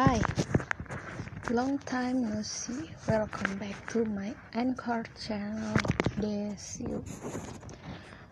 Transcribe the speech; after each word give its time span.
Hi, 0.00 0.16
long 1.52 1.76
time 1.84 2.24
no 2.24 2.40
see. 2.40 2.88
Welcome 3.04 3.60
back 3.60 3.76
to 3.92 4.08
my 4.08 4.32
Anchor 4.56 5.04
channel 5.12 5.76
Desiu. 6.16 7.04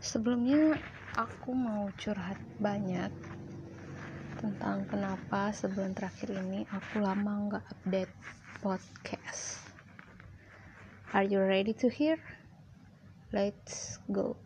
Sebelumnya 0.00 0.80
aku 1.12 1.52
mau 1.52 1.92
curhat 2.00 2.40
banyak 2.56 3.12
tentang 4.40 4.88
kenapa 4.88 5.52
sebulan 5.52 5.92
terakhir 5.92 6.40
ini 6.40 6.64
aku 6.72 7.04
lama 7.04 7.52
nggak 7.52 7.64
update 7.68 8.16
podcast. 8.64 9.60
Are 11.12 11.28
you 11.28 11.44
ready 11.44 11.76
to 11.84 11.92
hear? 11.92 12.16
Let's 13.28 14.00
go. 14.08 14.40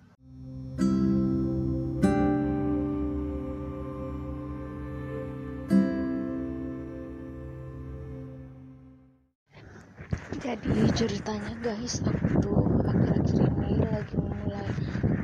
Jadi 10.82 11.06
ceritanya 11.06 11.54
guys 11.62 12.02
aku 12.02 12.42
tuh 12.42 12.58
akhir-akhir 12.82 13.54
ini 13.54 13.86
lagi 13.86 14.18
mulai 14.18 14.66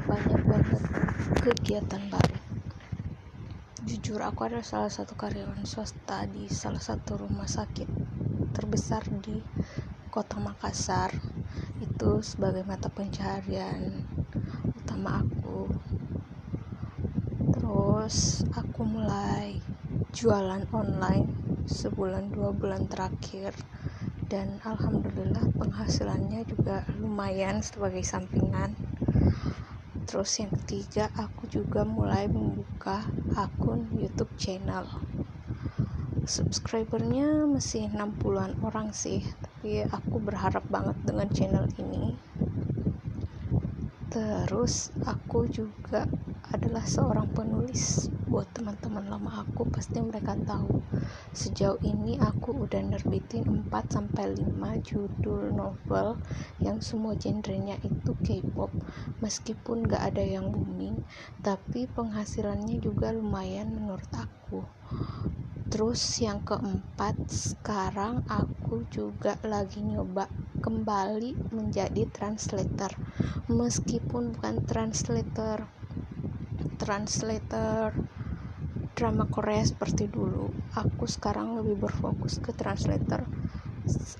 banyak 0.07 0.43
banget 0.47 0.83
kegiatan 1.43 2.03
baru. 2.07 2.39
Jujur 3.83 4.23
aku 4.23 4.47
adalah 4.47 4.63
salah 4.63 4.87
satu 4.87 5.19
karyawan 5.19 5.67
swasta 5.67 6.31
di 6.31 6.47
salah 6.47 6.79
satu 6.79 7.27
rumah 7.27 7.51
sakit 7.51 7.91
terbesar 8.55 9.03
di 9.19 9.43
kota 10.15 10.39
Makassar. 10.39 11.11
Itu 11.83 12.23
sebagai 12.23 12.63
mata 12.63 12.87
pencaharian 12.87 14.07
utama 14.79 15.27
aku. 15.27 15.75
Terus 17.59 18.47
aku 18.55 18.87
mulai 18.87 19.59
jualan 20.15 20.71
online 20.71 21.35
sebulan 21.67 22.31
dua 22.31 22.55
bulan 22.55 22.87
terakhir 22.87 23.59
dan 24.29 24.61
alhamdulillah 24.61 25.41
penghasilannya 25.57 26.45
juga 26.45 26.85
lumayan 27.01 27.65
sebagai 27.65 28.05
sampingan. 28.05 28.77
Terus 30.05 30.37
yang 30.41 30.53
ketiga 30.53 31.09
aku 31.17 31.49
juga 31.49 31.89
mulai 31.89 32.29
membuka 32.29 33.09
akun 33.33 33.89
YouTube 33.97 34.33
channel. 34.37 34.85
Subscribernya 36.29 37.49
masih 37.49 37.89
60-an 37.89 38.61
orang 38.61 38.93
sih 38.93 39.25
tapi 39.41 39.81
aku 39.89 40.21
berharap 40.21 40.65
banget 40.69 40.97
dengan 41.09 41.29
channel 41.33 41.65
ini. 41.81 42.13
Terus 44.13 44.93
aku 45.09 45.49
juga 45.49 46.05
adalah 46.53 46.85
seorang 46.85 47.29
penulis. 47.37 48.09
Buat 48.29 48.57
teman-teman 48.57 49.09
lama 49.09 49.45
aku 49.45 49.69
pasti 49.69 50.01
mereka 50.01 50.37
tahu. 50.49 50.81
Sejauh 51.37 51.81
ini 51.85 52.17
aku 52.17 52.65
udah 52.65 52.81
nerbitin 52.81 53.69
4 53.69 53.95
sampai 53.95 54.37
5 54.37 54.81
judul 54.85 55.53
novel 55.53 56.17
yang 56.61 56.81
semua 56.81 57.17
genrenya 57.17 57.77
itu 57.85 58.17
K-pop. 58.25 58.73
Meskipun 59.21 59.89
gak 59.89 60.13
ada 60.15 60.25
yang 60.25 60.49
booming 60.53 61.05
tapi 61.45 61.85
penghasilannya 61.89 62.81
juga 62.81 63.13
lumayan 63.13 63.73
menurut 63.73 64.09
aku. 64.13 64.65
Terus 65.69 66.01
yang 66.25 66.41
keempat 66.49 67.29
sekarang 67.29 68.25
aku 68.25 68.89
juga 68.89 69.37
lagi 69.45 69.85
nyoba 69.85 70.25
kembali 70.65 71.53
menjadi 71.53 72.09
translator. 72.09 72.97
Meskipun 73.53 74.33
bukan 74.33 74.65
translator 74.65 75.69
translator 76.79 77.91
drama 78.95 79.27
Korea 79.27 79.63
seperti 79.67 80.07
dulu 80.07 80.47
aku 80.79 81.05
sekarang 81.07 81.59
lebih 81.59 81.79
berfokus 81.87 82.39
ke 82.39 82.55
translator 82.55 83.27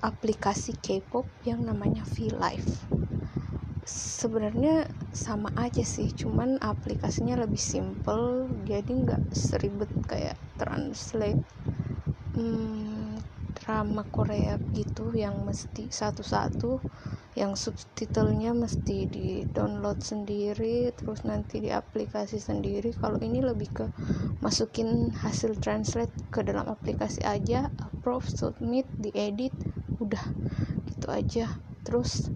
aplikasi 0.03 0.75
K-pop 0.79 1.39
yang 1.43 1.63
namanya 1.63 2.03
V-Live 2.03 2.87
sebenarnya 3.89 4.85
sama 5.09 5.49
aja 5.57 5.81
sih 5.81 6.13
cuman 6.13 6.61
aplikasinya 6.61 7.39
lebih 7.41 7.59
simple 7.59 8.47
jadi 8.67 8.91
nggak 8.91 9.23
seribet 9.33 9.91
kayak 10.05 10.37
translate 10.59 11.41
hmm, 12.37 13.17
drama 13.57 14.05
Korea 14.07 14.61
gitu 14.71 15.11
yang 15.17 15.41
mesti 15.43 15.89
satu-satu 15.89 16.79
yang 17.37 17.53
subtitlenya 17.53 18.57
mesti 18.57 19.05
di 19.05 19.45
download 19.53 20.01
sendiri 20.01 20.89
terus 20.97 21.21
nanti 21.21 21.61
di 21.61 21.69
aplikasi 21.69 22.41
sendiri. 22.41 22.89
Kalau 22.97 23.21
ini 23.21 23.39
lebih 23.45 23.69
ke 23.69 23.85
masukin 24.41 25.13
hasil 25.13 25.61
translate 25.61 26.11
ke 26.33 26.41
dalam 26.41 26.65
aplikasi 26.65 27.21
aja 27.21 27.69
approve 27.77 28.25
submit 28.25 28.89
diedit 28.97 29.53
udah 30.01 30.25
gitu 30.89 31.07
aja. 31.13 31.45
Terus 31.85 32.33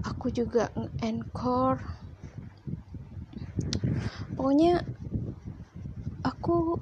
aku 0.00 0.32
juga 0.32 0.72
nge-encore 0.72 1.80
pokoknya 4.36 4.84
aku 6.22 6.76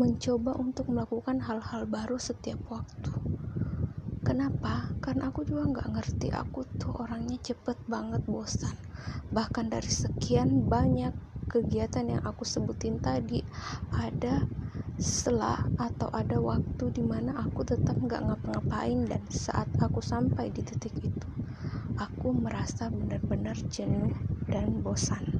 mencoba 0.00 0.56
untuk 0.56 0.88
melakukan 0.88 1.44
hal-hal 1.44 1.84
baru 1.84 2.16
setiap 2.16 2.58
waktu 2.72 3.19
kenapa? 4.30 4.94
Karena 5.02 5.34
aku 5.34 5.42
juga 5.42 5.66
nggak 5.66 5.88
ngerti. 5.90 6.30
Aku 6.30 6.62
tuh 6.78 6.94
orangnya 7.02 7.34
cepet 7.42 7.82
banget 7.90 8.22
bosan. 8.30 8.78
Bahkan 9.34 9.66
dari 9.74 9.90
sekian 9.90 10.70
banyak 10.70 11.10
kegiatan 11.50 12.06
yang 12.06 12.22
aku 12.22 12.46
sebutin 12.46 13.02
tadi 13.02 13.42
ada 13.90 14.46
setelah 14.94 15.66
atau 15.74 16.06
ada 16.14 16.38
waktu 16.38 16.94
di 16.94 17.02
mana 17.02 17.42
aku 17.42 17.66
tetap 17.66 17.98
nggak 17.98 18.20
ngapa-ngapain 18.20 19.08
dan 19.10 19.26
saat 19.32 19.66
aku 19.82 19.98
sampai 19.98 20.52
di 20.52 20.60
titik 20.60 20.92
itu 21.00 21.30
aku 21.96 22.36
merasa 22.36 22.92
benar-benar 22.92 23.56
jenuh 23.72 24.12
dan 24.46 24.84
bosan 24.84 25.39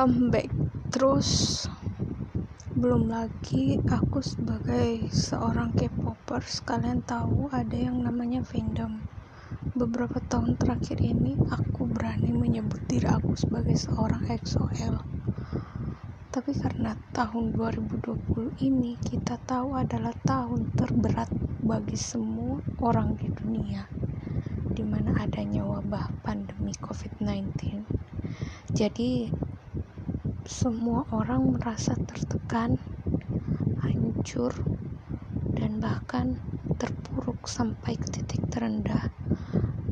comeback. 0.00 0.48
Terus 0.88 1.68
belum 2.72 3.12
lagi 3.12 3.76
aku 3.84 4.24
sebagai 4.24 5.12
seorang 5.12 5.76
K-popers. 5.76 6.64
Kalian 6.64 7.04
tahu 7.04 7.52
ada 7.52 7.76
yang 7.76 8.00
namanya 8.00 8.40
fandom. 8.40 8.96
Beberapa 9.76 10.16
tahun 10.24 10.56
terakhir 10.56 11.04
ini 11.04 11.36
aku 11.52 11.84
berani 11.84 12.32
menyebut 12.32 12.80
diri 12.88 13.12
aku 13.12 13.36
sebagai 13.36 13.76
seorang 13.76 14.24
EXO-L 14.24 15.20
tapi 16.30 16.54
karena 16.54 16.94
tahun 17.10 17.58
2020 17.58 18.62
ini 18.62 18.94
kita 19.02 19.34
tahu 19.50 19.74
adalah 19.74 20.14
tahun 20.22 20.70
terberat 20.78 21.26
bagi 21.66 21.98
semua 21.98 22.62
orang 22.78 23.18
di 23.18 23.26
dunia 23.34 23.90
di 24.70 24.86
mana 24.86 25.10
adanya 25.18 25.66
wabah 25.66 26.22
pandemi 26.22 26.70
COVID-19 26.78 27.82
jadi 28.70 29.26
semua 30.50 31.06
orang 31.14 31.54
merasa 31.54 31.94
tertekan, 31.94 32.74
hancur, 33.86 34.50
dan 35.54 35.78
bahkan 35.78 36.42
terpuruk 36.74 37.46
sampai 37.46 37.94
ke 37.94 38.10
titik 38.10 38.42
terendah. 38.50 39.14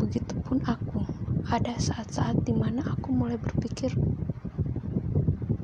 Begitupun 0.03 0.67
aku, 0.67 1.07
ada 1.55 1.79
saat-saat 1.79 2.43
di 2.43 2.59
mana 2.59 2.83
aku 2.91 3.15
mulai 3.15 3.39
berpikir, 3.39 3.95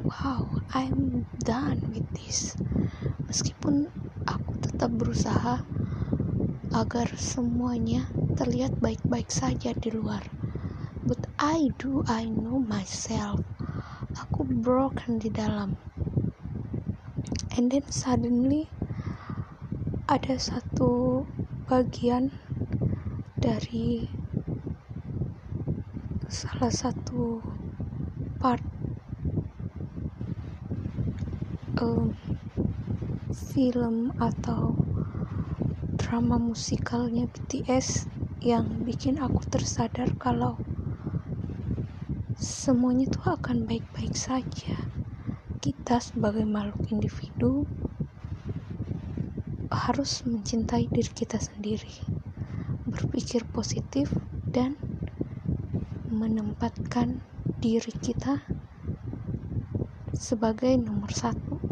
wow, 0.07 0.63
I'm 0.71 1.27
done 1.43 1.91
with 1.91 2.07
this. 2.15 2.55
Meskipun 3.27 3.91
aku 4.31 4.63
tetap 4.63 4.95
berusaha 4.95 5.67
agar 6.71 7.09
semuanya 7.19 8.15
terlihat 8.39 8.79
baik-baik 8.79 9.27
saja 9.35 9.75
di 9.75 9.91
luar. 9.91 10.23
But 11.03 11.27
I 11.43 11.75
do, 11.83 12.07
I 12.07 12.31
know 12.31 12.63
myself 12.63 13.54
aku 14.15 14.47
broken 14.47 15.19
di 15.19 15.31
dalam. 15.31 15.75
And 17.55 17.71
then 17.71 17.87
suddenly 17.91 18.71
ada 20.11 20.39
satu 20.39 21.25
bagian 21.67 22.35
dari 23.39 24.11
salah 26.31 26.73
satu 26.73 27.43
part 28.43 28.63
um, 31.79 32.15
film 33.31 34.11
atau 34.19 34.83
drama 35.95 36.37
musikalnya 36.43 37.31
BTS 37.31 38.11
yang 38.45 38.83
bikin 38.85 39.17
aku 39.23 39.47
tersadar 39.49 40.13
kalau 40.21 40.61
semuanya 42.35 43.07
itu 43.07 43.21
akan 43.23 43.67
baik-baik 43.67 44.15
saja. 44.19 44.91
Kita 45.63 46.03
sebagai 46.03 46.45
makhluk 46.45 46.83
individu 46.91 47.71
harus 49.71 50.23
mencintai 50.27 50.91
diri 50.93 51.11
kita 51.11 51.39
sendiri. 51.41 52.15
berpikir 52.85 53.49
positif 53.49 54.21
dan 54.53 54.77
menempatkan 56.05 57.25
diri 57.65 57.97
kita 57.97 58.45
sebagai 60.13 60.77
nomor 60.77 61.09
satu 61.09 61.65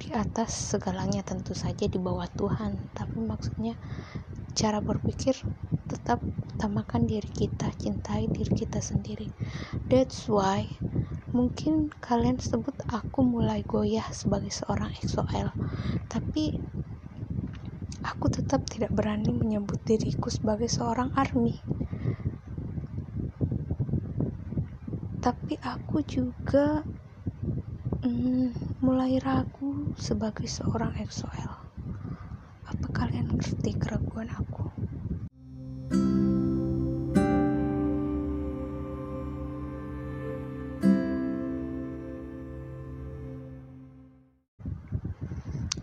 di 0.00 0.08
atas 0.16 0.72
segalanya 0.72 1.20
tentu 1.20 1.52
saja 1.52 1.84
di 1.84 2.00
bawah 2.00 2.24
Tuhan 2.32 2.80
tapi 2.96 3.20
maksudnya 3.20 3.76
cara 4.56 4.80
berpikir 4.80 5.36
tetap 5.88 6.22
utamakan 6.54 7.08
diri 7.08 7.26
kita 7.26 7.72
cintai 7.74 8.30
diri 8.30 8.52
kita 8.52 8.78
sendiri. 8.78 9.26
That's 9.90 10.30
why 10.30 10.68
mungkin 11.32 11.88
kalian 12.04 12.36
sebut 12.38 12.76
aku 12.92 13.24
mulai 13.24 13.64
goyah 13.64 14.04
sebagai 14.12 14.52
seorang 14.52 14.92
EXO-L 15.00 15.48
tapi 16.12 16.60
aku 18.04 18.26
tetap 18.28 18.68
tidak 18.68 18.92
berani 18.92 19.32
menyebut 19.32 19.80
diriku 19.88 20.28
sebagai 20.28 20.68
seorang 20.68 21.08
ARMY. 21.16 21.56
Tapi 25.22 25.54
aku 25.62 26.04
juga 26.04 26.84
hmm, 28.02 28.78
mulai 28.82 29.16
ragu 29.22 29.94
sebagai 29.96 30.50
seorang 30.50 30.92
EXO-L 30.98 31.62
apa 32.72 32.86
kalian 32.90 33.30
ngerti 33.30 33.78
keraguan 33.78 34.26
aku 34.32 34.61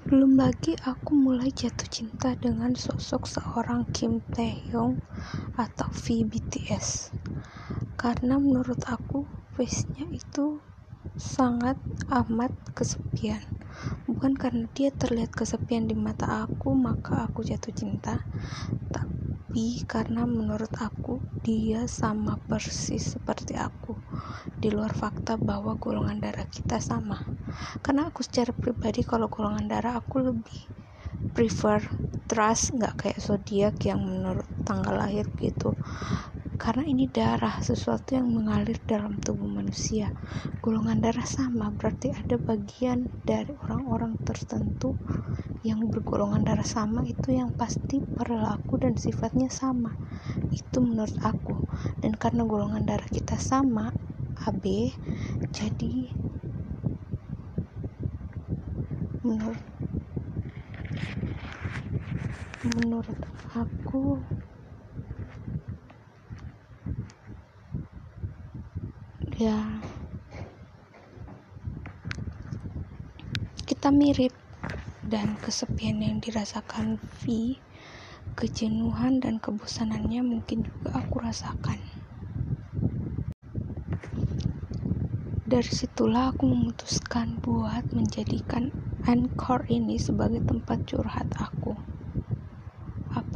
Belum 0.10 0.42
lagi 0.42 0.74
aku 0.90 1.14
mulai 1.14 1.54
jatuh 1.54 1.86
cinta 1.86 2.34
dengan 2.34 2.74
sosok 2.74 3.30
seorang 3.30 3.86
Kim 3.94 4.26
Taehyung 4.34 4.98
atau 5.54 5.86
V 5.86 6.26
BTS. 6.26 7.14
Karena 7.94 8.42
menurut 8.42 8.82
aku 8.90 9.30
face-nya 9.54 10.10
itu 10.10 10.66
sangat 11.14 11.78
amat 12.10 12.50
kesepian. 12.74 13.46
Bukan 14.10 14.34
karena 14.34 14.66
dia 14.74 14.90
terlihat 14.90 15.30
kesepian 15.30 15.86
di 15.86 15.94
mata 15.94 16.42
aku 16.42 16.74
maka 16.74 17.30
aku 17.30 17.46
jatuh 17.46 17.70
cinta, 17.70 18.26
tapi 19.50 19.82
karena 19.82 20.30
menurut 20.30 20.70
aku 20.78 21.26
dia 21.42 21.90
sama 21.90 22.38
persis 22.38 23.02
seperti 23.18 23.58
aku. 23.58 23.98
Di 24.62 24.70
luar 24.70 24.94
fakta 24.94 25.42
bahwa 25.42 25.74
golongan 25.74 26.22
darah 26.22 26.46
kita 26.46 26.78
sama. 26.78 27.18
Karena 27.82 28.14
aku 28.14 28.22
secara 28.22 28.54
pribadi 28.54 29.02
kalau 29.02 29.26
golongan 29.26 29.66
darah 29.66 29.98
aku 29.98 30.22
lebih 30.22 30.70
prefer 31.34 31.82
trust 32.30 32.78
nggak 32.78 32.94
kayak 32.94 33.18
zodiak 33.26 33.82
yang 33.90 34.06
menurut 34.06 34.46
tanggal 34.62 34.94
lahir 34.94 35.26
gitu 35.34 35.74
karena 36.60 36.84
ini 36.84 37.08
darah 37.08 37.64
sesuatu 37.64 38.20
yang 38.20 38.28
mengalir 38.28 38.76
dalam 38.84 39.16
tubuh 39.24 39.48
manusia. 39.48 40.12
Golongan 40.60 41.00
darah 41.00 41.24
sama 41.24 41.72
berarti 41.72 42.12
ada 42.12 42.36
bagian 42.36 43.08
dari 43.24 43.56
orang-orang 43.56 44.20
tertentu 44.28 45.00
yang 45.64 45.88
bergolongan 45.88 46.44
darah 46.44 46.68
sama 46.68 47.08
itu 47.08 47.32
yang 47.32 47.56
pasti 47.56 48.04
perilaku 48.04 48.76
dan 48.76 49.00
sifatnya 49.00 49.48
sama. 49.48 49.96
Itu 50.52 50.84
menurut 50.84 51.16
aku. 51.24 51.56
Dan 52.04 52.20
karena 52.20 52.44
golongan 52.44 52.84
darah 52.84 53.08
kita 53.08 53.40
sama 53.40 53.96
AB 54.40 54.92
jadi 55.52 56.16
menurut 59.20 59.60
menurut 62.64 63.20
aku 63.52 64.24
ya 69.40 69.56
kita 73.64 73.88
mirip 73.88 74.36
dan 75.00 75.40
kesepian 75.40 76.04
yang 76.04 76.20
dirasakan 76.20 77.00
V 77.00 77.56
kejenuhan 78.36 79.24
dan 79.24 79.40
kebosanannya 79.40 80.28
mungkin 80.28 80.68
juga 80.68 81.00
aku 81.00 81.24
rasakan 81.24 81.80
Dari 85.50 85.72
situlah 85.74 86.30
aku 86.30 86.46
memutuskan 86.46 87.42
buat 87.42 87.82
menjadikan 87.90 88.70
Anchor 89.02 89.66
ini 89.66 89.98
sebagai 89.98 90.46
tempat 90.46 90.86
curhat 90.86 91.26
aku. 91.42 91.89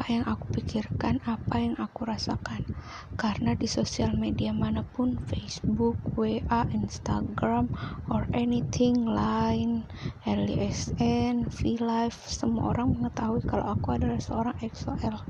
Apa 0.04 0.20
yang 0.20 0.28
aku 0.28 0.60
pikirkan, 0.60 1.24
apa 1.24 1.64
yang 1.64 1.80
aku 1.80 2.04
rasakan. 2.04 2.68
Karena 3.16 3.56
di 3.56 3.72
sosial 3.72 4.12
media 4.20 4.52
mana 4.52 4.84
pun, 4.84 5.16
Facebook, 5.16 5.96
WA, 6.20 6.68
Instagram, 6.76 7.72
or 8.12 8.28
anything 8.36 9.08
lain, 9.08 9.88
LSN, 10.28 11.48
V-Live, 11.48 12.20
semua 12.20 12.76
orang 12.76 13.00
mengetahui 13.00 13.48
kalau 13.48 13.72
aku 13.80 13.96
adalah 13.96 14.20
seorang 14.20 14.60
EXO-L. 14.60 15.24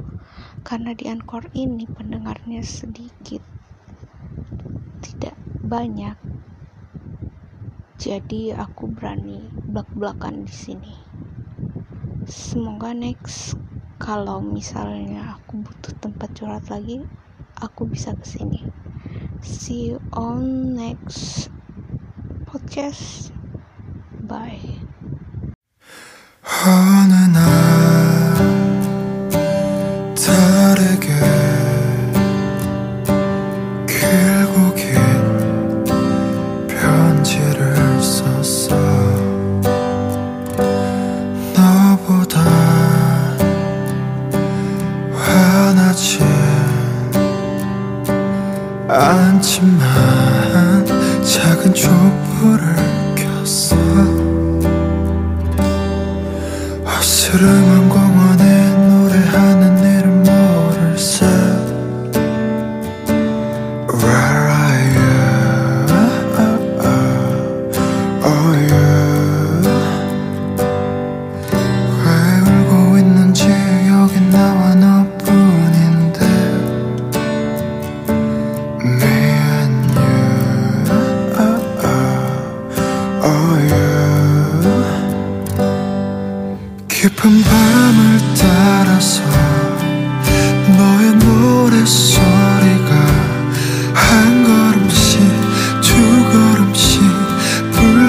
Karena 0.66 0.98
di 0.98 1.06
Anchor 1.06 1.54
ini 1.54 1.86
pendengarnya 1.86 2.66
sedikit, 2.66 3.46
tidak 5.06 5.38
banyak, 5.62 6.18
jadi 8.02 8.58
aku 8.58 8.90
berani 8.90 9.54
belak-belakan 9.70 10.50
di 10.50 10.56
sini 10.66 10.96
semoga 12.26 12.96
next 12.96 13.54
kalau 14.04 14.44
misalnya 14.44 15.40
aku 15.40 15.64
butuh 15.64 15.96
tempat 16.04 16.30
curhat 16.36 16.68
lagi 16.68 17.00
aku 17.64 17.88
bisa 17.88 18.12
ke 18.20 18.28
sini 18.28 18.60
see 19.40 19.96
you 19.96 20.04
on 20.12 20.76
next 20.76 21.48
podcast. 22.54 23.34
Bye 24.30 24.62
불을 52.40 53.16
켰어. 53.16 53.76
어스름한 56.86 57.90
공원 57.90 58.43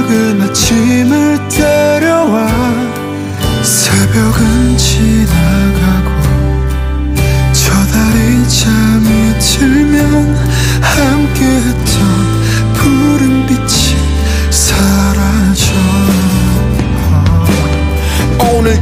붉은 0.06 0.42
아침을 0.42 1.48
데려와 1.48 2.46
새벽은 3.62 4.76
지나가고 4.76 6.10
저 7.52 7.72
달이 7.86 8.48
잠이 8.48 9.38
들면 9.38 10.36
함께 10.80 11.83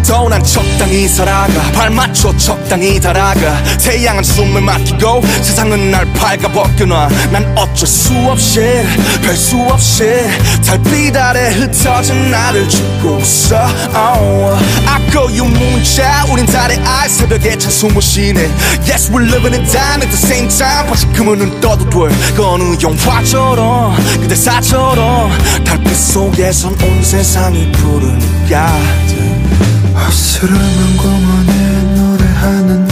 오늘도 0.03 0.29
난 0.29 0.43
적당히 0.43 1.07
살아가. 1.07 1.63
발 1.73 1.89
맞춰 1.91 2.37
적당히 2.37 2.99
달아가. 3.01 3.63
태양은 3.79 4.23
숨을 4.23 4.61
막히고 4.61 5.23
세상은 5.43 5.91
날 5.91 6.05
밝아벗겨놔. 6.13 7.09
난 7.31 7.53
어쩔 7.57 7.87
수 7.87 8.13
없이 8.29 8.61
별 9.23 9.37
수 9.37 9.57
없이 9.71 10.05
달빛 10.67 11.17
아래 11.17 11.51
흩어진 11.51 12.31
나를 12.31 12.69
죽고 12.69 13.21
있어. 13.21 13.57
Oh. 13.95 14.59
You 15.15 15.45
문자 15.45 16.25
우린 16.31 16.47
달의 16.47 16.79
알 16.85 17.09
새벽에 17.09 17.57
찬 17.57 17.71
숨을 17.71 18.03
쉬네. 18.03 18.51
Yes 18.89 19.11
we're 19.13 19.25
living 19.27 19.55
it 19.55 19.71
down 19.71 20.03
at 20.03 20.09
the 20.11 20.17
same 20.17 20.49
time. 20.49 20.89
바지금은 20.89 21.39
눈 21.39 21.61
떠도 21.61 21.89
돼 21.89 22.43
어느 22.43 22.77
영화처럼 22.83 23.97
그대 24.21 24.35
사처럼. 24.35 25.31
달빛 25.65 25.95
속에선 25.97 26.73
온 26.83 27.03
세상이 27.03 27.71
부르니까 27.73 28.73
어스름한 30.07 30.97
공원에 30.97 31.83
노래하는 31.95 32.92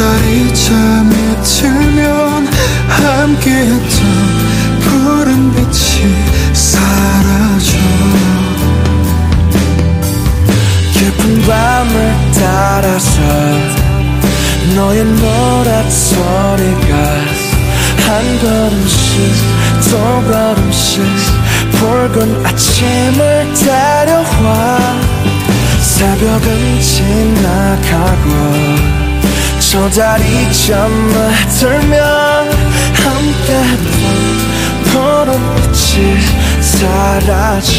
달이 0.00 0.54
잠이 0.54 1.14
들면 1.44 2.48
함께했던 2.88 3.80
푸른 4.80 5.52
빛이 5.52 6.10
사라져. 6.54 7.76
깊은 10.94 11.42
밤을 11.42 12.16
따라서 12.32 13.20
너의 14.74 15.04
노랫 15.04 15.90
소리가 15.90 16.96
한 18.06 18.38
걸음씩 18.40 19.04
두 19.82 19.90
걸음씩 20.32 21.02
붉은 21.72 22.46
아침을 22.46 23.52
데려와 23.54 24.78
새벽은 25.82 26.80
지나가고 26.80 28.28
소자리 29.70 30.52
잠만 30.52 31.32
들면 31.48 32.50
함께 32.92 33.62
본 34.82 34.92
너로 34.92 35.32
빛이 35.54 36.16
사라져. 36.60 37.70